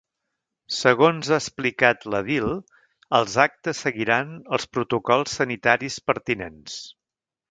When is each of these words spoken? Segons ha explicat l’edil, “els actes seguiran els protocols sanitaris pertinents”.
Segons 0.75 1.27
ha 1.29 1.37
explicat 1.41 2.07
l’edil, 2.13 2.47
“els 3.19 3.37
actes 3.45 3.83
seguiran 3.87 4.33
els 4.59 4.67
protocols 4.79 5.39
sanitaris 5.41 6.01
pertinents”. 6.11 6.81